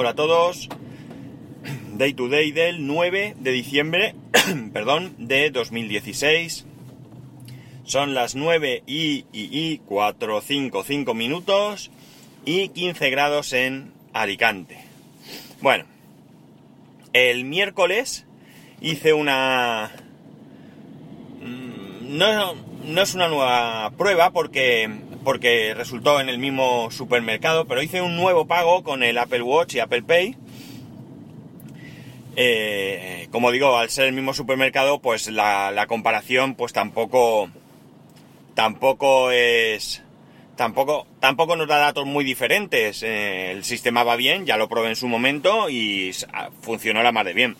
hola 0.00 0.10
a 0.10 0.14
todos. 0.14 0.68
Day 1.96 2.14
to 2.14 2.28
day 2.28 2.52
del 2.52 2.86
9 2.86 3.34
de 3.36 3.50
diciembre, 3.50 4.14
perdón, 4.72 5.16
de 5.18 5.50
2016. 5.50 6.66
Son 7.82 8.14
las 8.14 8.36
9 8.36 8.84
y, 8.86 9.24
y, 9.32 9.48
y 9.50 9.78
4, 9.78 10.40
5, 10.40 10.84
5 10.84 11.14
minutos 11.14 11.90
y 12.44 12.68
15 12.68 13.10
grados 13.10 13.52
en 13.52 13.92
Alicante. 14.12 14.78
Bueno, 15.62 15.84
el 17.12 17.44
miércoles 17.44 18.24
hice 18.80 19.14
una... 19.14 19.90
mm, 21.42 22.16
No, 22.16 22.54
no 22.84 23.02
es 23.02 23.14
una 23.16 23.26
nueva 23.26 23.90
prueba 23.98 24.30
porque, 24.30 24.88
porque 25.28 25.74
resultó 25.76 26.22
en 26.22 26.30
el 26.30 26.38
mismo 26.38 26.90
supermercado, 26.90 27.66
pero 27.66 27.82
hice 27.82 28.00
un 28.00 28.16
nuevo 28.16 28.46
pago 28.46 28.82
con 28.82 29.02
el 29.02 29.18
Apple 29.18 29.42
Watch 29.42 29.74
y 29.74 29.80
Apple 29.80 30.02
Pay. 30.02 30.36
Eh, 32.34 33.28
como 33.30 33.50
digo, 33.50 33.76
al 33.76 33.90
ser 33.90 34.06
el 34.06 34.14
mismo 34.14 34.32
supermercado, 34.32 35.00
pues 35.00 35.28
la, 35.28 35.84
comparación 35.86 36.54
pues 36.54 36.72
tampoco, 36.72 37.50
tampoco 38.54 39.30
es... 39.30 40.02
Tampoco, 40.56 41.06
tampoco 41.20 41.56
nos 41.56 41.68
da 41.68 41.76
datos 41.76 42.06
muy 42.06 42.24
diferentes. 42.24 43.02
Eh, 43.02 43.50
el 43.50 43.64
sistema 43.64 44.04
va 44.04 44.16
bien, 44.16 44.46
ya 44.46 44.56
lo 44.56 44.66
probé 44.66 44.88
en 44.88 44.96
su 44.96 45.08
momento 45.08 45.68
y 45.68 46.10
ah, 46.32 46.48
funcionó 46.62 47.02
la 47.02 47.12
más 47.12 47.26
de 47.26 47.34
bien. 47.34 47.56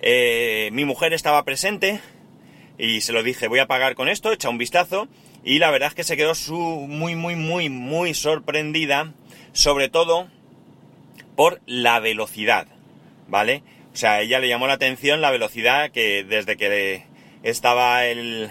Eh, 0.00 0.70
mi 0.72 0.84
mujer 0.84 1.12
estaba 1.12 1.44
presente 1.44 2.00
y 2.76 3.02
se 3.02 3.12
lo 3.12 3.22
dije, 3.22 3.46
voy 3.46 3.60
a 3.60 3.68
pagar 3.68 3.94
con 3.94 4.08
esto, 4.08 4.32
echa 4.32 4.48
un 4.48 4.58
vistazo. 4.58 5.06
Y 5.44 5.58
la 5.58 5.70
verdad 5.70 5.88
es 5.88 5.94
que 5.94 6.04
se 6.04 6.16
quedó 6.16 6.34
su, 6.34 6.56
muy, 6.56 7.14
muy, 7.14 7.36
muy, 7.36 7.68
muy 7.68 8.14
sorprendida, 8.14 9.12
sobre 9.52 9.88
todo 9.88 10.28
por 11.36 11.60
la 11.66 12.00
velocidad, 12.00 12.66
¿vale? 13.28 13.62
O 13.92 13.96
sea, 13.96 14.20
ella 14.20 14.40
le 14.40 14.48
llamó 14.48 14.66
la 14.66 14.74
atención 14.74 15.20
la 15.20 15.30
velocidad 15.30 15.90
que 15.90 16.24
desde 16.24 16.56
que 16.56 17.04
estaba 17.42 18.06
el, 18.06 18.50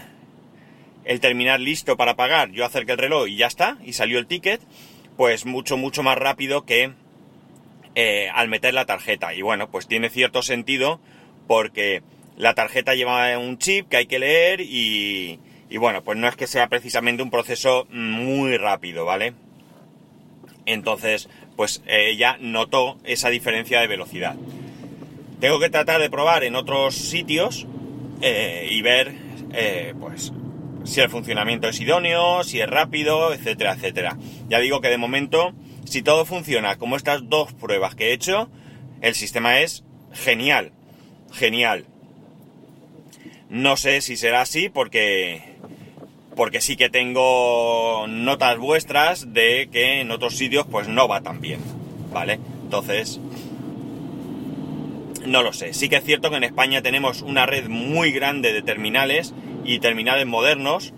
el 1.05 1.19
terminal 1.19 1.63
listo 1.63 1.97
para 1.97 2.15
pagar, 2.15 2.51
yo 2.51 2.65
acerqué 2.65 2.93
el 2.93 2.97
reloj 2.97 3.27
y 3.27 3.37
ya 3.37 3.47
está, 3.47 3.77
y 3.83 3.93
salió 3.93 4.19
el 4.19 4.27
ticket, 4.27 4.61
pues 5.15 5.45
mucho, 5.45 5.77
mucho 5.77 6.03
más 6.03 6.17
rápido 6.17 6.65
que 6.65 6.93
eh, 7.95 8.29
al 8.33 8.47
meter 8.47 8.73
la 8.73 8.85
tarjeta. 8.85 9.33
Y 9.33 9.41
bueno, 9.41 9.71
pues 9.71 9.87
tiene 9.87 10.09
cierto 10.09 10.43
sentido 10.43 10.99
porque 11.47 12.03
la 12.37 12.53
tarjeta 12.53 12.93
lleva 12.93 13.35
un 13.39 13.57
chip 13.57 13.89
que 13.89 13.97
hay 13.97 14.05
que 14.05 14.19
leer 14.19 14.61
y, 14.61 15.39
y 15.69 15.77
bueno, 15.77 16.03
pues 16.03 16.17
no 16.17 16.27
es 16.27 16.35
que 16.35 16.47
sea 16.47 16.67
precisamente 16.67 17.23
un 17.23 17.29
proceso 17.29 17.87
muy 17.89 18.57
rápido, 18.57 19.05
¿vale? 19.05 19.33
Entonces, 20.65 21.29
pues 21.55 21.81
eh, 21.87 22.11
ella 22.11 22.37
notó 22.39 22.97
esa 23.03 23.29
diferencia 23.29 23.79
de 23.81 23.87
velocidad. 23.87 24.35
Tengo 25.39 25.59
que 25.59 25.69
tratar 25.69 26.01
de 26.01 26.09
probar 26.09 26.43
en 26.43 26.55
otros 26.55 26.95
sitios 26.95 27.67
eh, 28.21 28.67
y 28.71 28.81
ver, 28.81 29.13
eh, 29.53 29.93
pues, 29.99 30.33
si 30.83 31.01
el 31.01 31.09
funcionamiento 31.09 31.67
es 31.67 31.79
idóneo, 31.79 32.43
si 32.43 32.59
es 32.59 32.69
rápido, 32.69 33.33
etcétera, 33.33 33.73
etcétera. 33.73 34.17
Ya 34.49 34.59
digo 34.59 34.81
que 34.81 34.89
de 34.89 34.97
momento, 34.97 35.53
si 35.85 36.01
todo 36.01 36.25
funciona 36.25 36.77
como 36.77 36.95
estas 36.95 37.29
dos 37.29 37.53
pruebas 37.53 37.95
que 37.95 38.09
he 38.09 38.13
hecho, 38.13 38.49
el 39.01 39.15
sistema 39.15 39.59
es 39.59 39.83
genial, 40.13 40.71
genial. 41.31 41.85
No 43.49 43.77
sé 43.77 44.01
si 44.01 44.17
será 44.17 44.41
así 44.41 44.69
porque 44.69 45.56
porque 46.37 46.61
sí 46.61 46.77
que 46.77 46.89
tengo 46.89 48.05
notas 48.07 48.57
vuestras 48.59 49.33
de 49.33 49.67
que 49.71 49.99
en 49.99 50.11
otros 50.11 50.37
sitios 50.37 50.67
pues 50.69 50.87
no 50.87 51.07
va 51.07 51.21
tan 51.21 51.41
bien, 51.41 51.59
¿vale? 52.13 52.39
Entonces, 52.63 53.19
no 55.25 55.41
lo 55.41 55.51
sé. 55.51 55.73
Sí 55.73 55.89
que 55.89 55.97
es 55.97 56.03
cierto 56.05 56.29
que 56.29 56.37
en 56.37 56.43
España 56.43 56.83
tenemos 56.83 57.23
una 57.23 57.47
red 57.47 57.67
muy 57.67 58.11
grande 58.11 58.53
de 58.53 58.61
terminales 58.61 59.33
y 59.65 59.79
terminales 59.79 60.27
modernos 60.27 60.93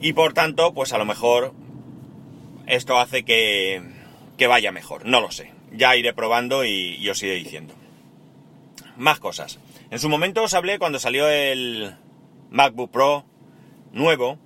y 0.00 0.12
por 0.12 0.32
tanto, 0.32 0.72
pues 0.72 0.92
a 0.92 0.98
lo 0.98 1.04
mejor 1.04 1.52
esto 2.66 2.98
hace 2.98 3.24
que, 3.24 3.82
que 4.38 4.46
vaya 4.46 4.70
mejor. 4.70 5.06
No 5.06 5.20
lo 5.20 5.32
sé. 5.32 5.50
Ya 5.72 5.96
iré 5.96 6.12
probando 6.12 6.64
y, 6.64 6.96
y 6.96 7.08
os 7.08 7.20
iré 7.22 7.34
diciendo. 7.34 7.74
Más 8.96 9.18
cosas. 9.18 9.58
En 9.90 9.98
su 9.98 10.08
momento 10.08 10.44
os 10.44 10.54
hablé 10.54 10.78
cuando 10.78 11.00
salió 11.00 11.28
el 11.28 11.96
MacBook 12.50 12.92
Pro 12.92 13.24
nuevo. 13.94 14.38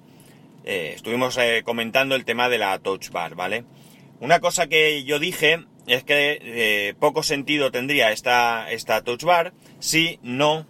eh, 0.64 0.92
estuvimos 0.94 1.36
eh, 1.38 1.62
comentando 1.64 2.14
el 2.14 2.24
tema 2.24 2.48
de 2.48 2.58
la 2.58 2.78
Touch 2.78 3.10
Bar, 3.10 3.34
¿vale? 3.34 3.64
Una 4.20 4.40
cosa 4.40 4.66
que 4.68 5.04
yo 5.04 5.18
dije 5.18 5.64
es 5.86 6.04
que 6.04 6.38
eh, 6.42 6.94
poco 6.98 7.22
sentido 7.22 7.70
tendría 7.70 8.12
esta, 8.12 8.70
esta 8.70 9.02
Touch 9.02 9.24
Bar 9.24 9.52
si 9.78 10.18
no 10.22 10.66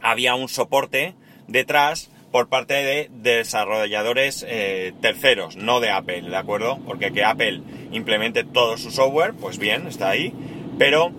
había 0.00 0.34
un 0.34 0.48
soporte 0.48 1.14
detrás 1.46 2.10
por 2.30 2.48
parte 2.48 2.74
de 2.74 3.10
desarrolladores 3.12 4.46
terceros, 5.02 5.56
no 5.56 5.80
de 5.80 5.90
Apple, 5.90 6.22
¿de 6.22 6.36
acuerdo? 6.36 6.78
Porque 6.86 7.12
que 7.12 7.24
Apple 7.24 7.60
implemente 7.90 8.42
todo 8.42 8.78
su 8.78 8.90
software, 8.90 9.34
pues 9.34 9.58
bien, 9.58 9.86
está 9.86 10.08
ahí, 10.08 10.32
pero 10.78 11.12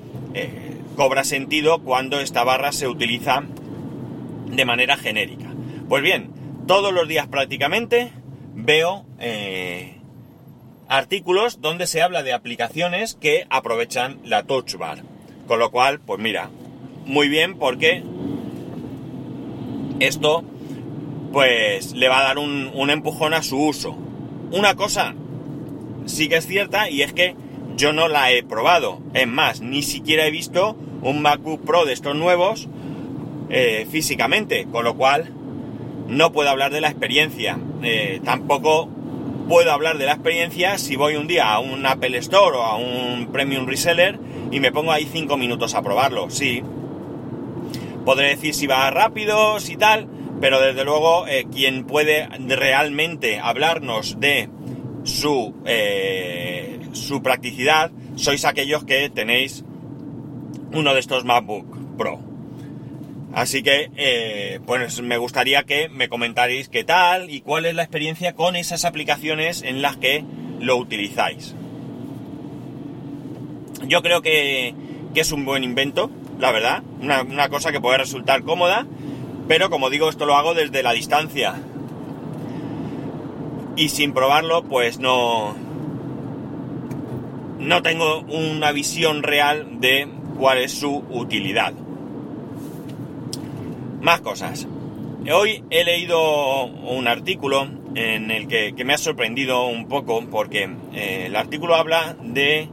cobra 0.95 1.23
sentido 1.23 1.83
cuando 1.83 2.19
esta 2.19 2.43
barra 2.43 2.71
se 2.71 2.87
utiliza 2.87 3.43
de 4.47 4.65
manera 4.65 4.97
genérica. 4.97 5.53
Pues 5.87 6.01
bien, 6.01 6.32
todos 6.67 6.93
los 6.93 7.07
días 7.07 7.27
prácticamente 7.27 8.11
veo 8.55 9.05
eh, 9.19 9.97
artículos 10.87 11.61
donde 11.61 11.87
se 11.87 12.01
habla 12.01 12.23
de 12.23 12.33
aplicaciones 12.33 13.15
que 13.15 13.45
aprovechan 13.49 14.19
la 14.23 14.43
Touch 14.43 14.75
Bar. 14.75 15.03
Con 15.47 15.59
lo 15.59 15.71
cual, 15.71 15.99
pues 15.99 16.19
mira, 16.19 16.49
muy 17.05 17.27
bien 17.27 17.57
porque 17.57 18.03
esto 19.99 20.43
pues 21.31 21.93
le 21.93 22.09
va 22.09 22.19
a 22.19 22.23
dar 22.23 22.37
un, 22.37 22.71
un 22.73 22.89
empujón 22.89 23.33
a 23.33 23.43
su 23.43 23.57
uso. 23.57 23.97
Una 24.51 24.75
cosa 24.75 25.15
sí 26.05 26.29
que 26.29 26.37
es 26.37 26.47
cierta 26.47 26.89
y 26.89 27.01
es 27.01 27.13
que 27.13 27.35
yo 27.75 27.93
no 27.93 28.07
la 28.07 28.31
he 28.31 28.43
probado. 28.43 28.99
Es 29.13 29.27
más, 29.27 29.61
ni 29.61 29.81
siquiera 29.81 30.27
he 30.27 30.31
visto 30.31 30.75
un 31.01 31.21
MacBook 31.21 31.65
Pro 31.65 31.85
de 31.85 31.93
estos 31.93 32.15
nuevos 32.15 32.67
eh, 33.49 33.87
físicamente, 33.89 34.67
con 34.71 34.83
lo 34.83 34.95
cual 34.95 35.31
no 36.07 36.31
puedo 36.31 36.49
hablar 36.49 36.71
de 36.71 36.81
la 36.81 36.89
experiencia. 36.89 37.57
Eh, 37.81 38.21
tampoco 38.23 38.89
puedo 39.47 39.71
hablar 39.71 39.97
de 39.97 40.05
la 40.05 40.13
experiencia 40.13 40.77
si 40.77 40.95
voy 40.95 41.15
un 41.15 41.27
día 41.27 41.51
a 41.51 41.59
un 41.59 41.85
Apple 41.85 42.17
Store 42.17 42.57
o 42.57 42.63
a 42.63 42.77
un 42.77 43.29
Premium 43.31 43.67
Reseller 43.67 44.19
y 44.51 44.59
me 44.59 44.71
pongo 44.71 44.91
ahí 44.91 45.07
5 45.11 45.37
minutos 45.37 45.75
a 45.75 45.81
probarlo. 45.81 46.29
Sí, 46.29 46.61
podré 48.05 48.29
decir 48.29 48.53
si 48.53 48.67
va 48.67 48.89
rápido, 48.91 49.59
si 49.59 49.75
tal, 49.75 50.07
pero 50.39 50.59
desde 50.59 50.83
luego 50.83 51.27
eh, 51.27 51.45
quien 51.51 51.85
puede 51.85 52.27
realmente 52.27 53.39
hablarnos 53.39 54.19
de 54.19 54.49
su, 55.03 55.53
eh, 55.65 56.79
su 56.93 57.21
practicidad 57.21 57.91
sois 58.15 58.45
aquellos 58.45 58.83
que 58.83 59.09
tenéis 59.09 59.63
uno 60.73 60.93
de 60.93 60.99
estos 60.99 61.25
MacBook 61.25 61.97
Pro. 61.97 62.32
Así 63.33 63.63
que, 63.63 64.61
pues 64.65 65.01
me 65.01 65.17
gustaría 65.17 65.63
que 65.63 65.89
me 65.89 66.07
comentarais 66.07 66.69
qué 66.69 66.83
tal 66.83 67.31
y 67.31 67.41
cuál 67.41 67.65
es 67.65 67.73
la 67.73 67.83
experiencia 67.83 68.33
con 68.33 68.55
esas 68.55 68.85
aplicaciones 68.85 69.63
en 69.63 69.81
las 69.81 69.97
que 69.97 70.23
lo 70.59 70.77
utilizáis. 70.77 71.55
Yo 73.87 74.03
creo 74.03 74.21
que, 74.21 74.75
que 75.13 75.21
es 75.21 75.31
un 75.31 75.45
buen 75.45 75.63
invento, 75.63 76.11
la 76.39 76.51
verdad, 76.51 76.83
una, 77.01 77.23
una 77.23 77.49
cosa 77.49 77.71
que 77.71 77.81
puede 77.81 77.97
resultar 77.97 78.43
cómoda, 78.43 78.85
pero 79.47 79.69
como 79.69 79.89
digo, 79.89 80.09
esto 80.09 80.25
lo 80.25 80.35
hago 80.35 80.53
desde 80.53 80.83
la 80.83 80.93
distancia. 80.93 81.55
Y 83.75 83.89
sin 83.89 84.13
probarlo, 84.13 84.63
pues 84.63 84.99
no. 84.99 85.55
No 87.57 87.81
tengo 87.81 88.19
una 88.21 88.71
visión 88.71 89.23
real 89.23 89.79
de 89.79 90.07
cuál 90.37 90.59
es 90.59 90.73
su 90.73 91.03
utilidad. 91.09 91.73
Más 94.03 94.19
cosas. 94.19 94.67
Hoy 95.33 95.63
he 95.69 95.85
leído 95.85 96.65
un 96.65 97.07
artículo 97.07 97.69
en 97.95 98.31
el 98.31 98.49
que, 98.49 98.75
que 98.75 98.83
me 98.83 98.93
ha 98.93 98.97
sorprendido 98.97 99.65
un 99.67 99.87
poco 99.87 100.25
porque 100.29 100.69
eh, 100.91 101.27
el 101.27 101.37
artículo 101.37 101.75
habla 101.75 102.17
de 102.21 102.67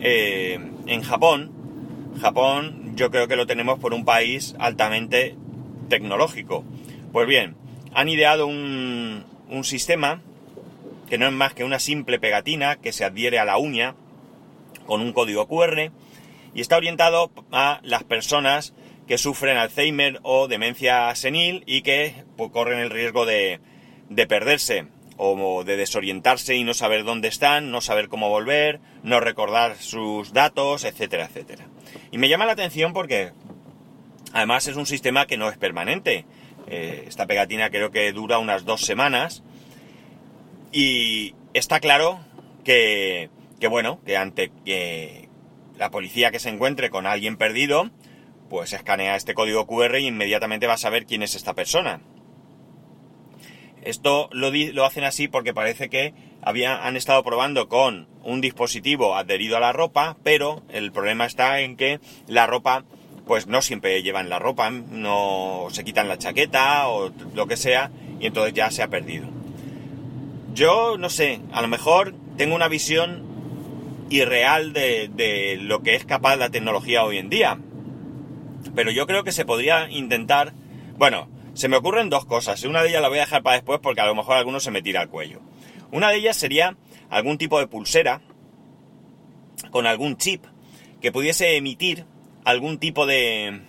eh, 0.00 0.58
en 0.86 1.02
Japón. 1.02 1.52
Japón 2.22 2.94
yo 2.96 3.10
creo 3.10 3.28
que 3.28 3.36
lo 3.36 3.46
tenemos 3.46 3.80
por 3.80 3.92
un 3.92 4.06
país 4.06 4.56
altamente 4.58 5.36
tecnológico. 5.90 6.64
Pues 7.12 7.28
bien, 7.28 7.54
han 7.92 8.08
ideado 8.08 8.46
un, 8.46 9.26
un 9.50 9.64
sistema 9.64 10.22
que 11.06 11.18
no 11.18 11.26
es 11.26 11.32
más 11.34 11.52
que 11.52 11.64
una 11.64 11.80
simple 11.80 12.18
pegatina 12.18 12.76
que 12.76 12.94
se 12.94 13.04
adhiere 13.04 13.38
a 13.38 13.44
la 13.44 13.58
uña 13.58 13.94
con 14.86 15.02
un 15.02 15.12
código 15.12 15.46
QR 15.46 15.90
y 16.54 16.62
está 16.62 16.78
orientado 16.78 17.30
a 17.52 17.80
las 17.82 18.04
personas 18.04 18.72
que 19.06 19.18
sufren 19.18 19.56
Alzheimer 19.56 20.20
o 20.22 20.48
demencia 20.48 21.14
senil 21.14 21.64
y 21.66 21.82
que 21.82 22.24
pues, 22.36 22.50
corren 22.50 22.78
el 22.78 22.90
riesgo 22.90 23.26
de, 23.26 23.60
de 24.08 24.26
perderse 24.26 24.86
o 25.16 25.64
de 25.64 25.76
desorientarse 25.76 26.56
y 26.56 26.64
no 26.64 26.74
saber 26.74 27.04
dónde 27.04 27.28
están, 27.28 27.70
no 27.70 27.80
saber 27.80 28.08
cómo 28.08 28.28
volver, 28.28 28.80
no 29.02 29.20
recordar 29.20 29.76
sus 29.76 30.32
datos, 30.32 30.84
etcétera, 30.84 31.26
etcétera. 31.26 31.66
Y 32.10 32.18
me 32.18 32.28
llama 32.28 32.46
la 32.46 32.52
atención 32.52 32.92
porque 32.92 33.32
además 34.32 34.66
es 34.66 34.76
un 34.76 34.86
sistema 34.86 35.26
que 35.26 35.36
no 35.36 35.48
es 35.48 35.58
permanente. 35.58 36.24
Eh, 36.66 37.04
esta 37.06 37.26
pegatina 37.26 37.70
creo 37.70 37.90
que 37.90 38.12
dura 38.12 38.38
unas 38.38 38.64
dos 38.64 38.82
semanas 38.82 39.42
y 40.72 41.34
está 41.54 41.80
claro 41.80 42.20
que, 42.64 43.30
que 43.60 43.68
bueno, 43.68 44.00
que 44.04 44.16
ante 44.16 44.50
que 44.64 45.28
la 45.76 45.90
policía 45.90 46.30
que 46.30 46.38
se 46.38 46.48
encuentre 46.48 46.90
con 46.90 47.06
alguien 47.06 47.36
perdido, 47.36 47.90
pues 48.52 48.74
escanea 48.74 49.16
este 49.16 49.32
código 49.32 49.66
QR 49.66 49.98
y 49.98 50.08
inmediatamente 50.08 50.66
va 50.66 50.74
a 50.74 50.76
saber 50.76 51.06
quién 51.06 51.22
es 51.22 51.34
esta 51.34 51.54
persona. 51.54 52.02
Esto 53.80 54.28
lo, 54.30 54.84
hacen 54.84 55.04
así 55.04 55.26
porque 55.26 55.54
parece 55.54 55.88
que 55.88 56.12
han 56.42 56.96
estado 56.96 57.24
probando 57.24 57.70
con 57.70 58.08
un 58.22 58.42
dispositivo 58.42 59.16
adherido 59.16 59.56
a 59.56 59.60
la 59.60 59.72
ropa, 59.72 60.18
pero 60.22 60.62
el 60.68 60.92
problema 60.92 61.24
está 61.24 61.60
en 61.60 61.78
que 61.78 61.98
la 62.26 62.46
ropa, 62.46 62.84
pues 63.26 63.46
no 63.46 63.62
siempre 63.62 64.02
llevan 64.02 64.28
la 64.28 64.38
ropa, 64.38 64.68
no 64.68 65.68
se 65.70 65.82
quitan 65.82 66.08
la 66.08 66.18
chaqueta 66.18 66.88
o 66.88 67.10
lo 67.34 67.46
que 67.46 67.56
sea, 67.56 67.90
y 68.20 68.26
entonces 68.26 68.52
ya 68.52 68.70
se 68.70 68.82
ha 68.82 68.88
perdido. 68.88 69.28
Yo 70.52 70.98
no 70.98 71.08
sé, 71.08 71.40
a 71.52 71.62
lo 71.62 71.68
mejor 71.68 72.14
tengo 72.36 72.54
una 72.54 72.68
visión 72.68 74.06
irreal 74.10 74.74
de 74.74 75.56
lo 75.58 75.82
que 75.82 75.94
es 75.94 76.04
capaz 76.04 76.36
la 76.36 76.50
tecnología 76.50 77.02
hoy 77.02 77.16
en 77.16 77.30
día. 77.30 77.58
Pero 78.74 78.90
yo 78.90 79.06
creo 79.06 79.24
que 79.24 79.32
se 79.32 79.44
podría 79.44 79.90
intentar, 79.90 80.52
bueno, 80.96 81.28
se 81.54 81.68
me 81.68 81.76
ocurren 81.76 82.10
dos 82.10 82.24
cosas. 82.24 82.62
Una 82.64 82.82
de 82.82 82.88
ellas 82.88 83.02
la 83.02 83.08
voy 83.08 83.18
a 83.18 83.22
dejar 83.22 83.42
para 83.42 83.56
después 83.56 83.80
porque 83.80 84.00
a 84.00 84.06
lo 84.06 84.14
mejor 84.14 84.36
alguno 84.36 84.60
se 84.60 84.70
me 84.70 84.82
tira 84.82 85.00
al 85.00 85.08
cuello. 85.08 85.40
Una 85.90 86.10
de 86.10 86.16
ellas 86.16 86.36
sería 86.36 86.76
algún 87.10 87.36
tipo 87.36 87.58
de 87.58 87.66
pulsera 87.66 88.22
con 89.70 89.86
algún 89.86 90.16
chip 90.16 90.44
que 91.00 91.12
pudiese 91.12 91.56
emitir 91.56 92.06
algún 92.44 92.78
tipo 92.78 93.06
de, 93.06 93.60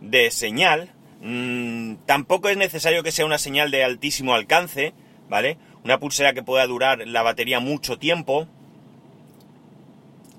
de 0.00 0.30
señal. 0.30 0.90
Mm, 1.20 1.96
tampoco 2.06 2.48
es 2.48 2.56
necesario 2.56 3.02
que 3.02 3.12
sea 3.12 3.26
una 3.26 3.38
señal 3.38 3.70
de 3.70 3.84
altísimo 3.84 4.34
alcance, 4.34 4.94
¿vale? 5.28 5.58
Una 5.84 5.98
pulsera 5.98 6.32
que 6.32 6.42
pueda 6.42 6.66
durar 6.66 7.06
la 7.06 7.22
batería 7.22 7.60
mucho 7.60 7.98
tiempo 7.98 8.46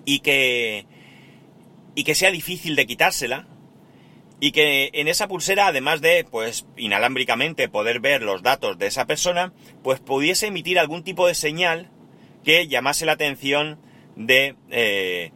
y 0.06 0.20
que, 0.20 0.86
y 1.94 2.04
que 2.04 2.16
sea 2.16 2.32
difícil 2.32 2.76
de 2.76 2.86
quitársela, 2.88 3.48
y 4.40 4.52
que 4.52 4.90
en 4.94 5.08
esa 5.08 5.28
pulsera, 5.28 5.68
además 5.68 6.02
de, 6.02 6.26
pues, 6.30 6.66
inalámbricamente 6.76 7.70
poder 7.70 8.00
ver 8.00 8.22
los 8.22 8.44
datos 8.44 8.78
de 8.78 8.88
esa 8.88 9.06
persona, 9.06 9.54
pues 9.82 10.00
pudiese 10.00 10.48
emitir 10.48 10.78
algún 10.78 11.04
tipo 11.04 11.28
de 11.28 11.36
señal 11.36 11.90
que 12.44 12.68
llamase 12.68 13.06
la 13.06 13.14
atención 13.14 13.80
de, 14.16 14.56
eh, 14.72 15.32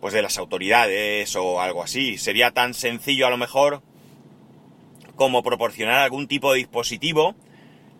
pues, 0.00 0.12
de 0.12 0.22
las 0.22 0.38
autoridades 0.38 1.34
o 1.36 1.60
algo 1.60 1.82
así. 1.82 2.18
Sería 2.18 2.50
tan 2.50 2.74
sencillo 2.74 3.26
a 3.26 3.30
lo 3.30 3.38
mejor 3.38 3.82
como 5.14 5.42
proporcionar 5.42 6.00
algún 6.00 6.26
tipo 6.26 6.52
de 6.52 6.58
dispositivo. 6.58 7.36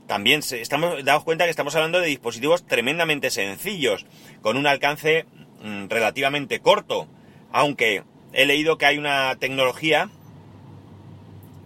También 0.08 0.40
estamos 0.50 1.04
damos 1.04 1.22
cuenta 1.22 1.44
que 1.44 1.50
estamos 1.50 1.76
hablando 1.76 2.00
de 2.00 2.08
dispositivos 2.08 2.66
tremendamente 2.66 3.30
sencillos, 3.30 4.06
con 4.40 4.56
un 4.56 4.66
alcance 4.66 5.24
mm, 5.62 5.86
relativamente 5.88 6.58
corto, 6.58 7.06
aunque 7.52 8.02
he 8.32 8.44
leído 8.44 8.76
que 8.76 8.86
hay 8.86 8.98
una 8.98 9.36
tecnología 9.38 10.10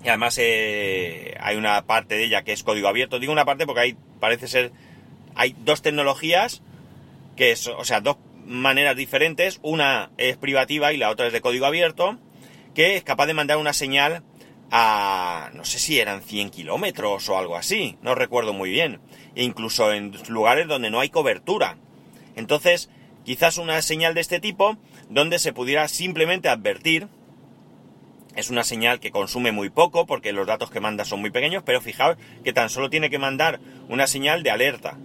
y 0.04 0.08
además 0.08 0.38
eh, 0.38 1.36
hay 1.40 1.56
una 1.56 1.84
parte 1.86 2.16
de 2.16 2.24
ella 2.24 2.42
que 2.42 2.52
es 2.52 2.62
código 2.62 2.88
abierto. 2.88 3.18
Digo 3.18 3.32
una 3.32 3.44
parte 3.44 3.66
porque 3.66 3.80
hay, 3.80 3.96
parece 4.20 4.48
ser, 4.48 4.72
hay 5.34 5.56
dos 5.64 5.82
tecnologías, 5.82 6.62
que 7.36 7.52
es, 7.52 7.66
o 7.66 7.84
sea, 7.84 8.00
dos 8.00 8.16
maneras 8.46 8.96
diferentes. 8.96 9.58
Una 9.62 10.10
es 10.16 10.36
privativa 10.36 10.92
y 10.92 10.96
la 10.96 11.10
otra 11.10 11.26
es 11.26 11.32
de 11.32 11.40
código 11.40 11.66
abierto, 11.66 12.18
que 12.74 12.96
es 12.96 13.02
capaz 13.02 13.26
de 13.26 13.34
mandar 13.34 13.58
una 13.58 13.72
señal 13.72 14.22
a, 14.70 15.50
no 15.54 15.64
sé 15.64 15.78
si 15.78 15.98
eran 15.98 16.22
100 16.22 16.50
kilómetros 16.50 17.28
o 17.28 17.38
algo 17.38 17.56
así, 17.56 17.98
no 18.02 18.14
recuerdo 18.14 18.52
muy 18.52 18.70
bien. 18.70 19.00
Incluso 19.34 19.92
en 19.92 20.12
lugares 20.28 20.66
donde 20.66 20.90
no 20.90 21.00
hay 21.00 21.10
cobertura. 21.10 21.76
Entonces, 22.36 22.90
quizás 23.24 23.58
una 23.58 23.80
señal 23.82 24.14
de 24.14 24.20
este 24.20 24.40
tipo, 24.40 24.76
donde 25.08 25.38
se 25.38 25.52
pudiera 25.52 25.88
simplemente 25.88 26.48
advertir 26.48 27.08
es 28.36 28.50
una 28.50 28.64
señal 28.64 29.00
que 29.00 29.10
consume 29.10 29.50
muy 29.50 29.70
poco 29.70 30.06
porque 30.06 30.32
los 30.32 30.46
datos 30.46 30.70
que 30.70 30.80
manda 30.80 31.04
son 31.04 31.20
muy 31.20 31.30
pequeños, 31.30 31.62
pero 31.64 31.80
fijaos 31.80 32.16
que 32.44 32.52
tan 32.52 32.68
solo 32.68 32.90
tiene 32.90 33.10
que 33.10 33.18
mandar 33.18 33.60
una 33.88 34.06
señal 34.06 34.42
de 34.42 34.50
alerta, 34.50 34.98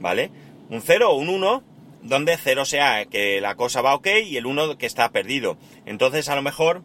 ¿vale? 0.00 0.30
Un 0.70 0.80
0 0.80 1.10
o 1.10 1.16
un 1.16 1.28
1, 1.28 1.62
donde 2.02 2.36
0 2.36 2.64
sea 2.64 3.04
que 3.04 3.40
la 3.40 3.54
cosa 3.56 3.82
va 3.82 3.94
ok 3.94 4.08
y 4.24 4.36
el 4.36 4.46
1 4.46 4.78
que 4.78 4.86
está 4.86 5.10
perdido. 5.10 5.58
Entonces 5.84 6.28
a 6.30 6.34
lo 6.34 6.42
mejor, 6.42 6.82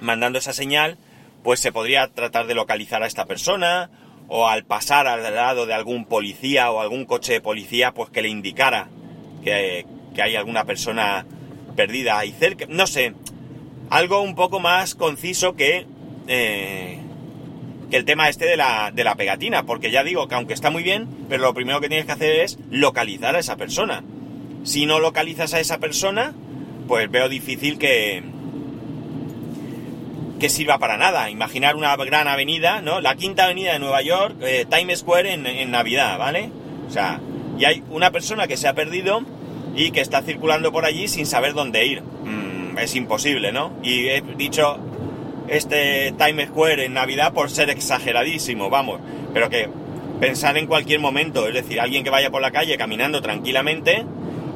mandando 0.00 0.38
esa 0.38 0.54
señal, 0.54 0.98
pues 1.42 1.60
se 1.60 1.72
podría 1.72 2.08
tratar 2.08 2.46
de 2.46 2.54
localizar 2.54 3.02
a 3.02 3.06
esta 3.06 3.26
persona 3.26 3.90
o 4.28 4.48
al 4.48 4.64
pasar 4.64 5.06
al 5.06 5.22
lado 5.34 5.66
de 5.66 5.74
algún 5.74 6.06
policía 6.06 6.70
o 6.70 6.80
algún 6.80 7.04
coche 7.04 7.34
de 7.34 7.40
policía, 7.40 7.92
pues 7.92 8.10
que 8.10 8.22
le 8.22 8.28
indicara 8.28 8.88
que, 9.44 9.86
que 10.14 10.22
hay 10.22 10.36
alguna 10.36 10.64
persona 10.64 11.26
perdida 11.76 12.18
ahí 12.18 12.32
cerca. 12.32 12.64
No 12.68 12.86
sé, 12.86 13.14
algo 13.90 14.22
un 14.22 14.34
poco 14.34 14.60
más 14.60 14.94
conciso 14.94 15.54
que, 15.54 15.86
eh, 16.28 16.98
que 17.90 17.96
el 17.96 18.04
tema 18.04 18.28
este 18.28 18.46
de 18.46 18.56
la, 18.56 18.90
de 18.92 19.04
la 19.04 19.14
pegatina, 19.14 19.64
porque 19.64 19.90
ya 19.90 20.04
digo 20.04 20.28
que 20.28 20.34
aunque 20.34 20.54
está 20.54 20.70
muy 20.70 20.82
bien, 20.82 21.08
pero 21.28 21.42
lo 21.42 21.54
primero 21.54 21.80
que 21.80 21.88
tienes 21.88 22.06
que 22.06 22.12
hacer 22.12 22.40
es 22.40 22.58
localizar 22.70 23.36
a 23.36 23.40
esa 23.40 23.56
persona. 23.56 24.02
Si 24.64 24.86
no 24.86 24.98
localizas 24.98 25.54
a 25.54 25.60
esa 25.60 25.78
persona, 25.78 26.34
pues 26.88 27.10
veo 27.10 27.28
difícil 27.28 27.78
que, 27.78 28.22
que 30.38 30.48
sirva 30.48 30.78
para 30.78 30.96
nada. 30.96 31.30
Imaginar 31.30 31.76
una 31.76 31.96
gran 31.96 32.28
avenida, 32.28 32.82
¿no? 32.82 33.00
La 33.00 33.14
quinta 33.14 33.44
avenida 33.44 33.72
de 33.72 33.78
Nueva 33.78 34.02
York, 34.02 34.36
eh, 34.42 34.66
Times 34.68 35.00
Square 35.00 35.32
en, 35.32 35.70
Navidad, 35.70 36.18
¿vale? 36.18 36.50
O 36.88 36.90
sea, 36.90 37.20
y 37.58 37.64
hay 37.64 37.82
una 37.90 38.10
persona 38.10 38.46
que 38.46 38.56
se 38.56 38.68
ha 38.68 38.74
perdido 38.74 39.22
y 39.74 39.90
que 39.90 40.00
está 40.00 40.22
circulando 40.22 40.72
por 40.72 40.84
allí 40.84 41.08
sin 41.08 41.26
saber 41.26 41.54
dónde 41.54 41.86
ir. 41.86 42.02
Mm, 42.02 42.45
es 42.78 42.94
imposible, 42.94 43.52
¿no? 43.52 43.72
Y 43.82 44.08
he 44.08 44.22
dicho 44.36 44.78
este 45.48 46.12
Times 46.12 46.48
Square 46.48 46.84
en 46.84 46.94
Navidad 46.94 47.32
por 47.32 47.50
ser 47.50 47.70
exageradísimo, 47.70 48.70
vamos, 48.70 49.00
pero 49.32 49.48
que 49.48 49.68
pensar 50.20 50.56
en 50.56 50.66
cualquier 50.66 51.00
momento, 51.00 51.46
es 51.46 51.54
decir, 51.54 51.80
alguien 51.80 52.04
que 52.04 52.10
vaya 52.10 52.30
por 52.30 52.40
la 52.40 52.50
calle 52.50 52.76
caminando 52.76 53.20
tranquilamente 53.20 54.04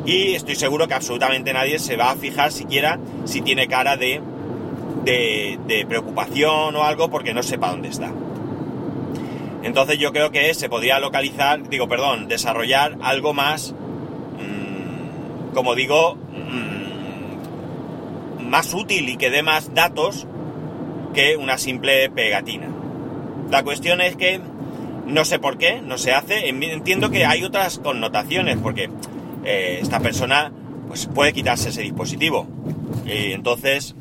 y 0.06 0.34
estoy 0.34 0.54
seguro 0.54 0.88
que 0.88 0.94
absolutamente 0.94 1.52
nadie 1.52 1.78
se 1.78 1.96
va 1.96 2.10
a 2.10 2.16
fijar 2.16 2.52
siquiera 2.52 2.98
si 3.24 3.42
tiene 3.42 3.68
cara 3.68 3.96
de, 3.96 4.20
de, 5.04 5.86
preocupación 5.88 6.74
o 6.74 6.84
algo 6.84 7.10
porque 7.10 7.34
no 7.34 7.42
sepa 7.42 7.70
dónde 7.70 7.88
está. 7.88 8.12
Entonces 9.62 9.98
yo 9.98 10.12
creo 10.12 10.30
que 10.30 10.54
se 10.54 10.70
podría 10.70 10.98
localizar, 11.00 11.68
digo, 11.68 11.86
perdón, 11.86 12.28
desarrollar 12.28 12.96
algo 13.02 13.34
más, 13.34 13.72
mm, 13.72 15.54
como 15.54 15.74
digo, 15.74 16.16
más 18.50 18.74
útil 18.74 19.08
y 19.08 19.16
que 19.16 19.30
dé 19.30 19.42
más 19.44 19.72
datos 19.74 20.26
que 21.14 21.36
una 21.36 21.56
simple 21.56 22.10
pegatina. 22.10 22.68
La 23.48 23.62
cuestión 23.62 24.00
es 24.00 24.16
que 24.16 24.40
no 25.06 25.24
sé 25.24 25.38
por 25.38 25.56
qué, 25.56 25.80
no 25.80 25.98
se 25.98 26.12
hace. 26.12 26.48
Entiendo 26.48 27.10
que 27.10 27.24
hay 27.24 27.44
otras 27.44 27.78
connotaciones, 27.78 28.58
porque 28.58 28.90
eh, 29.44 29.78
esta 29.80 30.00
persona 30.00 30.52
pues, 30.88 31.06
puede 31.06 31.32
quitarse 31.32 31.68
ese 31.68 31.82
dispositivo. 31.82 32.48
Y 33.06 33.32
entonces 33.32 33.94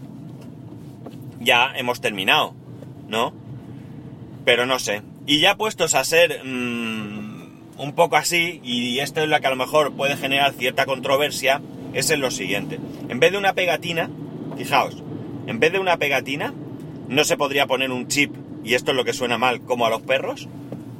ya 1.39 1.72
hemos 1.75 2.01
terminado, 2.01 2.56
¿no? 3.08 3.34
Pero 4.46 4.65
no 4.65 4.79
sé. 4.79 5.03
Y 5.27 5.41
ya 5.41 5.58
puestos 5.58 5.94
a 5.94 6.03
ser 6.03 6.44
mm, 6.44 7.77
un 7.77 7.94
poco 7.94 8.18
así, 8.18 8.62
y 8.63 8.98
esto 9.00 9.22
es 9.22 9.29
lo 9.29 9.39
que 9.39 9.48
a 9.48 9.51
lo 9.51 9.56
mejor 9.56 9.94
puede 9.94 10.18
generar 10.18 10.53
cierta 10.53 10.88
controversia, 10.88 11.62
es 11.94 12.10
en 12.10 12.20
lo 12.20 12.32
siguiente. 12.32 12.79
En 13.10 13.20
vez 13.20 13.32
de 13.32 13.38
una 13.38 13.53
pegatina, 13.53 14.10
Fijaos, 14.60 15.01
en 15.48 15.62
vez 15.62 15.72
de 15.72 15.80
una 15.80 15.96
pegatina, 15.96 16.54
no 17.08 17.24
se 17.24 17.38
podría 17.38 17.66
poner 17.66 17.94
un 17.94 18.10
chip, 18.10 18.36
y 18.62 18.74
esto 18.74 18.92
es 18.92 18.98
lo 18.98 19.06
que 19.06 19.13
suena 19.13 19.38
mal, 19.38 19.62
como 19.62 19.86
a 19.86 19.89
los 19.89 20.01
perros. 20.01 20.50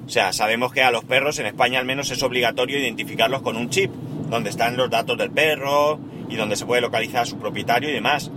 O 0.08 0.10
sea, 0.10 0.32
sabemos 0.32 0.72
que 0.72 0.82
a 0.82 0.92
los 0.92 1.04
perros 1.04 1.40
en 1.40 1.46
España 1.46 1.78
al 1.78 1.86
menos 1.86 2.10
es 2.10 2.24
obligatorio 2.24 2.80
identificarlos 2.80 3.42
con 3.42 3.58
un 3.58 3.70
chip, 3.70 3.92
donde 4.30 4.50
están 4.50 4.78
los 4.78 4.90
datos 4.90 5.18
del 5.18 5.32
perro 5.32 6.00
y 6.30 6.38
donde 6.38 6.56
se 6.56 6.66
puede 6.66 6.80
localizar 6.80 7.24
a 7.24 7.26
su 7.26 7.38
propietario 7.38 7.90
y 7.90 7.94
demás. 7.94 8.32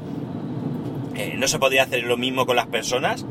Eh, 1.14 1.34
¿No 1.38 1.46
se 1.46 1.60
podría 1.60 1.84
hacer 1.84 2.02
lo 2.02 2.16
mismo 2.16 2.44
con 2.44 2.56
las 2.56 2.66
personas? 2.66 3.24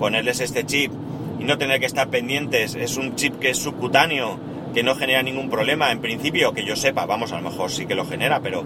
Ponerles 0.00 0.40
este 0.40 0.66
chip 0.66 0.90
y 1.38 1.44
no 1.44 1.58
tener 1.58 1.78
que 1.78 1.86
estar 1.86 2.10
pendientes. 2.10 2.74
Es 2.74 2.96
un 2.96 3.14
chip 3.14 3.38
que 3.38 3.50
es 3.50 3.58
subcutáneo, 3.58 4.36
que 4.74 4.82
no 4.82 4.96
genera 4.96 5.22
ningún 5.22 5.48
problema. 5.48 5.92
En 5.92 6.00
principio, 6.00 6.52
que 6.52 6.64
yo 6.64 6.74
sepa, 6.74 7.06
vamos, 7.06 7.30
a 7.30 7.36
lo 7.40 7.48
mejor 7.48 7.70
sí 7.70 7.86
que 7.86 7.94
lo 7.94 8.04
genera, 8.04 8.40
pero 8.40 8.64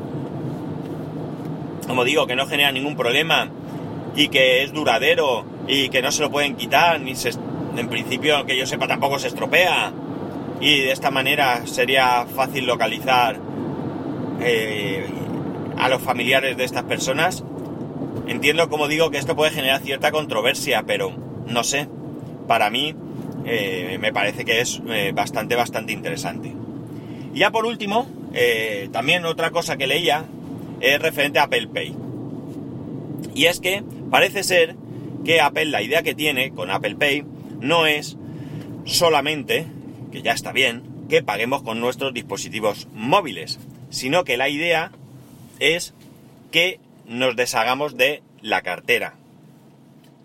como 1.91 2.05
digo, 2.05 2.29
que 2.29 2.37
no 2.37 2.47
genera 2.47 2.71
ningún 2.71 2.95
problema 2.95 3.51
y 4.15 4.29
que 4.29 4.63
es 4.63 4.73
duradero 4.73 5.45
y 5.67 5.89
que 5.89 6.03
no 6.03 6.13
se 6.13 6.23
lo 6.23 6.31
pueden 6.31 6.55
quitar, 6.55 7.01
ni 7.01 7.17
se, 7.17 7.31
en 7.77 7.89
principio 7.89 8.47
que 8.47 8.57
yo 8.57 8.65
sepa 8.65 8.87
tampoco 8.87 9.19
se 9.19 9.27
estropea. 9.27 9.93
y 10.61 10.83
de 10.83 10.93
esta 10.93 11.11
manera 11.11 11.67
sería 11.67 12.27
fácil 12.27 12.67
localizar 12.67 13.41
eh, 14.41 15.05
a 15.79 15.89
los 15.89 16.01
familiares 16.01 16.57
de 16.57 16.63
estas 16.63 16.85
personas. 16.85 17.43
Entiendo, 18.29 18.69
como 18.69 18.87
digo, 18.87 19.11
que 19.11 19.19
esto 19.19 19.35
puede 19.35 19.51
generar 19.51 19.81
cierta 19.81 20.13
controversia, 20.13 20.85
pero 20.87 21.13
no 21.49 21.65
sé, 21.65 21.89
para 22.47 22.71
mí 22.71 22.95
eh, 23.45 23.99
me 24.01 24.13
parece 24.13 24.45
que 24.45 24.61
es 24.61 24.81
eh, 24.89 25.11
bastante, 25.13 25.57
bastante 25.57 25.93
interesante. 25.93 26.55
Y 27.35 27.41
ya 27.41 27.51
por 27.51 27.67
último, 27.67 28.07
también 28.93 29.25
otra 29.25 29.51
cosa 29.51 29.77
que 29.77 29.89
leía 29.89 30.25
es 30.81 31.01
referente 31.01 31.39
a 31.39 31.45
Apple 31.45 31.69
Pay. 31.69 31.95
Y 33.35 33.47
es 33.47 33.61
que 33.61 33.83
parece 34.11 34.43
ser 34.43 34.77
que 35.25 35.41
Apple, 35.41 35.67
la 35.67 35.83
idea 35.83 36.03
que 36.03 36.15
tiene 36.15 36.51
con 36.51 36.71
Apple 36.71 36.97
Pay, 36.97 37.25
no 37.61 37.87
es 37.87 38.17
solamente, 38.85 39.67
que 40.11 40.23
ya 40.23 40.33
está 40.33 40.53
bien, 40.53 40.83
que 41.09 41.23
paguemos 41.23 41.63
con 41.63 41.81
nuestros 41.81 42.15
dispositivos 42.15 42.89
móviles, 42.93 43.59
sino 43.91 44.25
que 44.25 44.37
la 44.37 44.49
idea 44.49 44.93
es 45.59 45.95
que 46.51 46.81
nos 47.07 47.37
deshagamos 47.37 47.97
de 47.97 48.23
la 48.41 48.63
cartera 48.63 49.17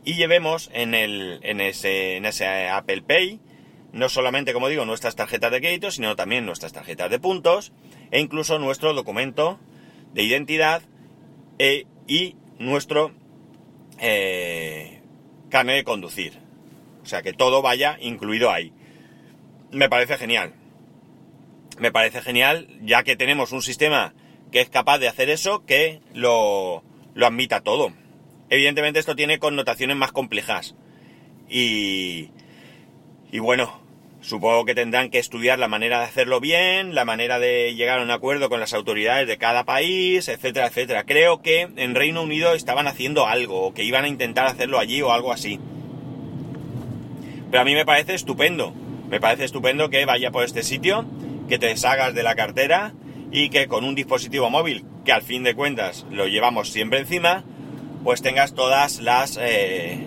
y 0.05 0.13
llevemos 0.13 0.69
en, 0.73 0.93
el, 0.93 1.39
en, 1.41 1.59
ese, 1.59 2.15
en 2.15 2.25
ese 2.25 2.69
Apple 2.69 3.01
Pay 3.01 3.39
no 3.95 4.09
solamente, 4.09 4.51
como 4.51 4.67
digo, 4.67 4.83
nuestras 4.83 5.15
tarjetas 5.15 5.51
de 5.51 5.61
crédito, 5.61 5.89
sino 5.89 6.17
también 6.17 6.45
nuestras 6.45 6.73
tarjetas 6.73 7.09
de 7.09 7.17
puntos 7.17 7.71
e 8.11 8.19
incluso 8.19 8.59
nuestro 8.59 8.93
documento 8.93 9.57
de 10.15 10.23
identidad 10.23 10.81
e, 11.59 11.85
y 12.07 12.37
nuestro 12.57 13.11
eh, 13.99 15.01
carnet 15.49 15.75
de 15.75 15.83
conducir. 15.83 16.39
O 17.03 17.05
sea, 17.05 17.21
que 17.21 17.33
todo 17.33 17.61
vaya 17.61 17.97
incluido 17.99 18.49
ahí. 18.49 18.71
Me 19.71 19.89
parece 19.89 20.17
genial. 20.17 20.53
Me 21.77 21.91
parece 21.91 22.21
genial, 22.21 22.69
ya 22.81 23.03
que 23.03 23.17
tenemos 23.17 23.51
un 23.51 23.61
sistema 23.61 24.13
que 24.53 24.61
es 24.61 24.69
capaz 24.69 24.99
de 24.99 25.09
hacer 25.09 25.29
eso, 25.29 25.65
que 25.65 25.99
lo, 26.13 26.81
lo 27.13 27.25
admita 27.25 27.59
todo. 27.59 27.91
Evidentemente 28.49 28.99
esto 28.99 29.17
tiene 29.17 29.37
connotaciones 29.37 29.97
más 29.97 30.13
complejas. 30.13 30.75
Y, 31.49 32.31
y 33.33 33.39
bueno, 33.39 33.84
supongo 34.25 34.65
que 34.65 34.73
tendrán 34.73 35.09
que 35.09 35.19
estudiar 35.19 35.59
la 35.59 35.67
manera 35.67 35.99
de 35.99 36.05
hacerlo 36.05 36.39
bien, 36.39 36.95
la 36.95 37.05
manera 37.05 37.39
de 37.39 37.75
llegar 37.75 37.99
a 37.99 38.03
un 38.03 38.09
acuerdo 38.09 38.49
con 38.49 38.59
las 38.59 38.73
autoridades 38.73 39.27
de 39.27 39.37
cada 39.37 39.65
país, 39.65 40.27
etcétera, 40.27 40.67
etcétera. 40.67 41.03
Creo 41.05 41.41
que 41.41 41.69
en 41.75 41.95
Reino 41.95 42.23
Unido 42.23 42.53
estaban 42.53 42.87
haciendo 42.87 43.27
algo, 43.27 43.67
o 43.67 43.73
que 43.73 43.83
iban 43.83 44.03
a 44.03 44.07
intentar 44.07 44.47
hacerlo 44.47 44.79
allí 44.79 45.01
o 45.01 45.11
algo 45.11 45.31
así. 45.31 45.59
Pero 47.51 47.61
a 47.61 47.65
mí 47.65 47.75
me 47.75 47.85
parece 47.85 48.15
estupendo. 48.15 48.73
Me 49.09 49.19
parece 49.19 49.45
estupendo 49.45 49.89
que 49.91 50.03
vaya 50.05 50.31
por 50.31 50.43
este 50.43 50.63
sitio, 50.63 51.05
que 51.47 51.59
te 51.59 51.67
deshagas 51.67 52.15
de 52.15 52.23
la 52.23 52.35
cartera 52.35 52.93
y 53.31 53.49
que 53.49 53.67
con 53.67 53.85
un 53.85 53.93
dispositivo 53.93 54.49
móvil, 54.49 54.83
que 55.05 55.11
al 55.11 55.21
fin 55.21 55.43
de 55.43 55.53
cuentas 55.53 56.07
lo 56.09 56.27
llevamos 56.27 56.69
siempre 56.69 56.99
encima, 56.99 57.43
pues 58.03 58.23
tengas 58.23 58.55
todas 58.55 58.99
las 59.01 59.37
eh, 59.39 59.99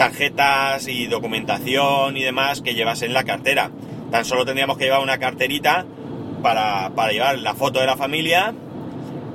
tarjetas 0.00 0.88
y 0.88 1.08
documentación 1.08 2.16
y 2.16 2.22
demás 2.22 2.62
que 2.62 2.74
llevas 2.74 3.02
en 3.02 3.12
la 3.12 3.24
cartera. 3.24 3.70
Tan 4.10 4.24
solo 4.24 4.46
tendríamos 4.46 4.78
que 4.78 4.84
llevar 4.84 5.02
una 5.02 5.18
carterita 5.18 5.84
para, 6.42 6.88
llevar 7.10 7.38
la 7.38 7.54
foto 7.54 7.80
de 7.80 7.86
la 7.86 7.98
familia 7.98 8.54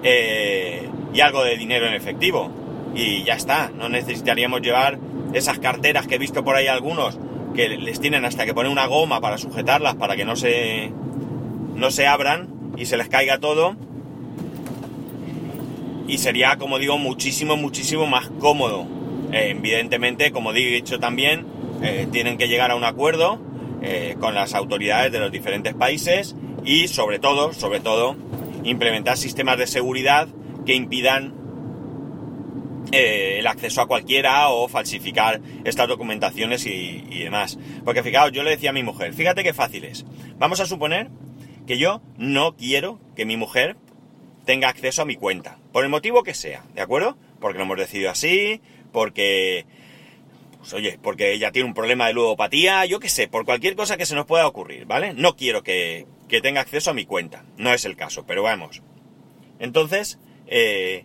eh, 0.01 0.89
y 1.13 1.19
algo 1.21 1.43
de 1.43 1.55
dinero 1.55 1.85
en 1.85 1.93
efectivo. 1.93 2.49
Y 2.95 3.21
ya 3.21 3.35
está, 3.35 3.69
no 3.77 3.89
necesitaríamos 3.89 4.61
llevar 4.61 4.97
esas 5.33 5.59
carteras 5.59 6.07
que 6.07 6.15
he 6.15 6.17
visto 6.17 6.43
por 6.43 6.55
ahí 6.55 6.65
algunos 6.65 7.19
que 7.53 7.69
les 7.69 7.99
tienen 7.99 8.25
hasta 8.25 8.47
que 8.47 8.55
poner 8.55 8.71
una 8.71 8.87
goma 8.87 9.21
para 9.21 9.37
sujetarlas 9.37 9.93
para 9.93 10.15
que 10.15 10.25
no 10.25 10.35
se, 10.35 10.91
no 11.75 11.91
se 11.91 12.07
abran 12.07 12.49
y 12.75 12.87
se 12.87 12.97
les 12.97 13.07
caiga 13.07 13.37
todo. 13.37 13.75
Y 16.07 16.17
sería, 16.17 16.57
como 16.57 16.79
digo, 16.79 16.97
muchísimo, 16.97 17.55
muchísimo 17.55 18.07
más 18.07 18.31
cómodo. 18.39 19.04
Eh, 19.35 19.49
evidentemente, 19.49 20.31
como 20.31 20.53
he 20.53 20.53
dicho 20.53 20.97
también, 20.97 21.45
eh, 21.83 22.07
tienen 22.09 22.37
que 22.37 22.47
llegar 22.47 22.71
a 22.71 22.75
un 22.77 22.85
acuerdo 22.85 23.37
eh, 23.81 24.15
con 24.17 24.33
las 24.33 24.53
autoridades 24.53 25.11
de 25.11 25.19
los 25.19 25.29
diferentes 25.29 25.73
países 25.73 26.37
y 26.63 26.87
sobre 26.87 27.19
todo, 27.19 27.51
sobre 27.51 27.81
todo, 27.81 28.15
implementar 28.63 29.17
sistemas 29.17 29.57
de 29.57 29.67
seguridad 29.67 30.29
que 30.65 30.73
impidan 30.73 31.33
el 32.93 33.45
acceso 33.45 33.81
a 33.81 33.87
cualquiera 33.87 34.47
o 34.49 34.69
falsificar 34.69 35.41
estas 35.65 35.89
documentaciones 35.89 36.65
y, 36.65 37.19
demás. 37.19 37.59
Porque 37.83 38.03
fijaos, 38.03 38.31
yo 38.31 38.41
le 38.41 38.51
decía 38.51 38.69
a 38.69 38.73
mi 38.73 38.83
mujer, 38.83 39.13
fíjate 39.13 39.43
qué 39.43 39.53
fácil 39.53 39.83
es. 39.83 40.05
Vamos 40.37 40.61
a 40.61 40.65
suponer 40.65 41.09
que 41.67 41.77
yo 41.77 42.01
no 42.17 42.55
quiero 42.55 43.01
que 43.17 43.25
mi 43.25 43.35
mujer 43.35 43.75
tenga 44.45 44.69
acceso 44.69 45.01
a 45.01 45.05
mi 45.05 45.15
cuenta, 45.17 45.57
por 45.73 45.83
el 45.83 45.89
motivo 45.89 46.23
que 46.23 46.33
sea, 46.33 46.63
¿de 46.73 46.81
acuerdo? 46.81 47.17
Porque 47.41 47.57
lo 47.57 47.65
hemos 47.65 47.77
decidido 47.77 48.11
así, 48.11 48.61
porque, 48.95 49.65
pues 50.57 50.73
oye, 50.73 50.97
porque 51.03 51.33
ella 51.33 51.51
tiene 51.51 51.67
un 51.67 51.73
problema 51.73 52.07
de 52.07 52.13
ludopatía, 52.13 52.85
yo 52.85 53.01
qué 53.01 53.09
sé, 53.09 53.27
por 53.27 53.43
cualquier 53.43 53.75
cosa 53.75 53.97
que 53.97 54.05
se 54.05 54.15
nos 54.15 54.25
pueda 54.25 54.47
ocurrir, 54.47 54.85
¿vale? 54.85 55.13
No 55.13 55.35
quiero 55.35 55.63
que, 55.63 56.07
que 56.29 56.39
tenga 56.39 56.61
acceso 56.61 56.91
a 56.91 56.93
mi 56.93 57.05
cuenta, 57.05 57.43
no 57.57 57.73
es 57.73 57.83
el 57.83 57.97
caso, 57.97 58.25
pero 58.25 58.41
vamos. 58.41 58.81
Entonces, 59.59 60.17
eh, 60.47 61.03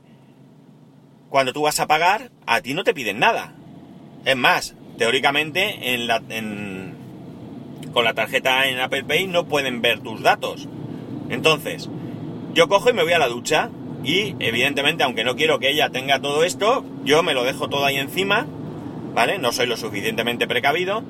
cuando 1.30 1.52
tú 1.52 1.62
vas 1.62 1.80
a 1.80 1.88
pagar, 1.88 2.30
a 2.46 2.60
ti 2.60 2.74
no 2.74 2.84
te 2.84 2.94
piden 2.94 3.18
nada. 3.18 3.56
Es 4.24 4.36
más, 4.36 4.76
teóricamente 4.96 5.92
en 5.92 6.06
la, 6.06 6.22
con 7.92 8.04
la 8.04 8.14
tarjeta 8.14 8.68
en 8.68 8.78
Apple 8.78 9.02
Pay 9.02 9.26
no 9.26 9.48
pueden 9.48 9.82
ver 9.82 9.98
tus 9.98 10.22
datos. 10.22 10.68
Entonces, 11.28 11.88
yo 12.54 12.68
cojo 12.68 12.90
y 12.90 12.92
me 12.92 13.02
voy 13.02 13.14
a 13.14 13.18
la 13.18 13.26
ducha 13.26 13.68
y 14.02 14.34
evidentemente, 14.38 15.04
aunque 15.04 15.24
no 15.24 15.36
quiero 15.36 15.58
que 15.58 15.70
ella 15.70 15.90
tenga 15.90 16.20
todo 16.20 16.44
esto, 16.44 16.84
yo 17.04 17.22
me 17.22 17.34
lo 17.34 17.44
dejo 17.44 17.68
todo 17.68 17.84
ahí 17.84 17.96
encima, 17.96 18.46
¿vale? 19.14 19.38
No 19.38 19.52
soy 19.52 19.66
lo 19.66 19.76
suficientemente 19.76 20.46
precavido. 20.46 21.02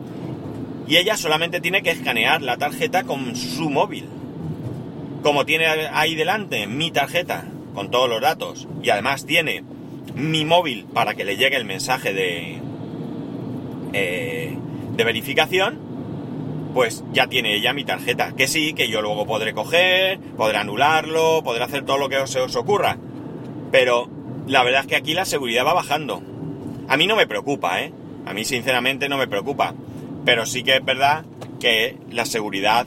Y 0.89 0.97
ella 0.97 1.17
solamente 1.17 1.61
tiene 1.61 1.83
que 1.83 1.91
escanear 1.91 2.43
la 2.43 2.57
tarjeta 2.57 3.05
con 3.05 3.37
su 3.37 3.71
móvil. 3.71 4.09
Como 5.23 5.47
tiene 5.47 5.67
ahí 5.67 6.17
delante 6.17 6.67
mi 6.67 6.91
tarjeta 6.91 7.45
con 7.75 7.91
todos 7.91 8.09
los 8.09 8.21
datos 8.21 8.67
y 8.83 8.91
además 8.91 9.27
tiene 9.27 9.63
mi 10.15 10.45
móvil 10.45 10.87
para 10.93 11.15
que 11.15 11.25
le 11.25 11.37
llegue 11.37 11.57
el 11.57 11.65
mensaje 11.65 12.13
de, 12.13 12.59
eh, 13.93 14.57
de 14.97 15.05
verificación, 15.05 15.79
pues 16.73 17.05
ya 17.13 17.27
tiene 17.27 17.55
ella 17.55 17.73
mi 17.73 17.85
tarjeta. 17.85 18.33
Que 18.37 18.49
sí, 18.49 18.73
que 18.73 18.89
yo 18.89 19.03
luego 19.03 19.27
podré 19.27 19.53
coger, 19.53 20.19
podré 20.37 20.59
anularlo, 20.59 21.43
podré 21.43 21.65
hacer 21.65 21.85
todo 21.85 21.99
lo 21.99 22.09
que 22.09 22.27
se 22.27 22.41
os 22.41 22.57
ocurra. 22.57 22.97
Pero 23.71 24.09
la 24.47 24.63
verdad 24.63 24.83
es 24.83 24.87
que 24.87 24.97
aquí 24.97 25.15
la 25.15 25.25
seguridad 25.25 25.65
va 25.65 25.75
bajando. 25.75 26.23
A 26.89 26.97
mí 26.97 27.07
no 27.07 27.17
me 27.17 27.27
preocupa, 27.27 27.83
¿eh? 27.83 27.93
A 28.27 28.35
mí 28.35 28.45
sinceramente 28.45 29.09
no 29.09 29.17
me 29.19 29.29
preocupa. 29.29 29.75
Pero 30.25 30.47
sí 30.47 30.63
que 30.63 30.77
es 30.77 30.85
verdad 30.85 31.25
que 31.61 31.97
la 32.11 32.25
seguridad 32.25 32.87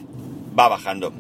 va 0.58 0.68
bajando. 0.68 1.14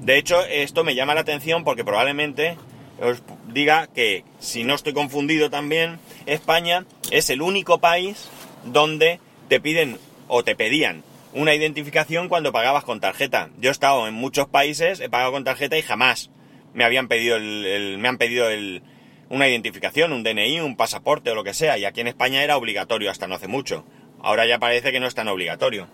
De 0.00 0.18
hecho, 0.18 0.44
esto 0.44 0.84
me 0.84 0.94
llama 0.94 1.14
la 1.14 1.22
atención 1.22 1.64
porque 1.64 1.84
probablemente 1.84 2.56
os 3.00 3.22
diga 3.52 3.86
que, 3.86 4.24
si 4.38 4.64
no 4.64 4.74
estoy 4.74 4.92
confundido 4.92 5.48
también, 5.50 5.98
España 6.26 6.84
es 7.10 7.30
el 7.30 7.40
único 7.40 7.78
país 7.78 8.28
donde 8.64 9.20
te 9.48 9.60
piden 9.60 9.98
o 10.28 10.44
te 10.44 10.56
pedían 10.56 11.02
una 11.34 11.54
identificación 11.54 12.28
cuando 12.28 12.52
pagabas 12.52 12.84
con 12.84 13.00
tarjeta. 13.00 13.50
Yo 13.58 13.70
he 13.70 13.72
estado 13.72 14.06
en 14.06 14.14
muchos 14.14 14.46
países, 14.48 15.00
he 15.00 15.08
pagado 15.08 15.32
con 15.32 15.44
tarjeta 15.44 15.76
y 15.76 15.82
jamás 15.82 16.30
me 16.72 16.84
habían 16.84 17.08
pedido 17.08 17.36
el, 17.36 17.98
me 17.98 18.08
han 18.08 18.18
pedido 18.18 18.48
el, 18.48 18.82
una 19.28 19.48
identificación, 19.48 20.12
un 20.12 20.22
DNI, 20.22 20.60
un 20.60 20.76
pasaporte 20.76 21.30
o 21.30 21.34
lo 21.34 21.44
que 21.44 21.54
sea. 21.54 21.76
Y 21.76 21.84
aquí 21.84 22.00
en 22.00 22.08
España 22.08 22.42
era 22.42 22.56
obligatorio 22.56 23.10
hasta 23.10 23.26
no 23.26 23.34
hace 23.34 23.48
mucho. 23.48 23.84
Ahora 24.20 24.46
ya 24.46 24.58
parece 24.58 24.92
que 24.92 25.00
no 25.00 25.06
es 25.06 25.14
tan 25.14 25.28
obligatorio. 25.28 25.88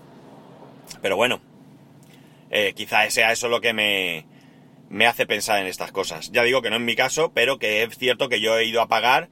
Pero 1.01 1.17
bueno, 1.17 1.41
eh, 2.51 2.75
quizá 2.75 3.09
sea 3.11 3.33
eso 3.33 3.49
lo 3.49 3.61
que 3.61 3.73
me, 3.73 4.27
me 4.91 5.07
hace 5.07 5.27
pensar 5.27 5.61
en 5.61 5.67
estas 5.67 5.91
cosas. 5.91 6.31
Ya 6.33 6.43
digo 6.43 6.61
que 6.61 6.71
no 6.71 6.77
en 6.77 6.85
mi 6.85 6.97
caso, 6.97 7.33
pero 7.33 7.59
que 7.59 7.83
es 7.83 7.97
cierto 7.97 8.29
que 8.29 8.41
yo 8.41 8.59
he 8.59 8.65
ido 8.65 8.83
a 8.83 8.89
pagar 8.89 9.31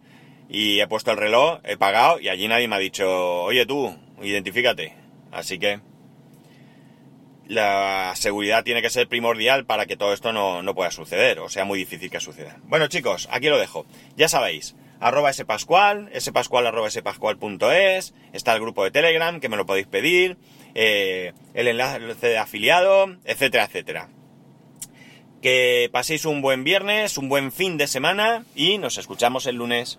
y 0.48 0.80
he 0.80 0.86
puesto 0.86 1.10
el 1.10 1.18
reloj, 1.18 1.60
he 1.64 1.76
pagado 1.76 2.18
y 2.18 2.28
allí 2.30 2.48
nadie 2.48 2.68
me 2.68 2.76
ha 2.76 2.78
dicho, 2.78 3.42
oye 3.42 3.66
tú, 3.66 3.94
identifícate. 4.22 4.94
Así 5.30 5.58
que 5.58 5.80
la 7.48 8.12
seguridad 8.14 8.62
tiene 8.62 8.82
que 8.82 8.90
ser 8.90 9.08
primordial 9.08 9.64
para 9.64 9.86
que 9.86 9.96
todo 9.96 10.12
esto 10.12 10.32
no, 10.32 10.74
pueda 10.74 10.90
suceder, 10.90 11.40
o 11.40 11.48
sea 11.48 11.64
muy 11.64 11.78
difícil 11.78 12.10
que 12.10 12.20
suceda. 12.20 12.58
Bueno 12.64 12.86
chicos, 12.88 13.26
aquí 13.32 13.48
lo 13.48 13.58
dejo. 13.58 13.86
Ya 14.16 14.28
sabéis, 14.28 14.76
arroba 15.00 15.32
spascual, 15.32 16.10
spascual 16.20 16.66
arroba 16.66 16.90
spascual.es, 16.90 18.14
está 18.34 18.54
el 18.54 18.60
grupo 18.60 18.84
de 18.84 18.90
Telegram 18.90 19.40
que 19.40 19.48
me 19.48 19.56
lo 19.56 19.64
podéis 19.64 19.86
pedir, 19.86 20.36
eh, 20.74 21.32
el 21.54 21.68
enlace 21.68 22.28
de 22.28 22.38
afiliado, 22.38 23.16
etcétera, 23.24 23.64
etcétera. 23.64 24.10
Que 25.40 25.88
paséis 25.90 26.26
un 26.26 26.42
buen 26.42 26.64
viernes, 26.64 27.16
un 27.16 27.30
buen 27.30 27.50
fin 27.50 27.78
de 27.78 27.86
semana 27.86 28.44
y 28.54 28.76
nos 28.76 28.98
escuchamos 28.98 29.46
el 29.46 29.56
lunes. 29.56 29.98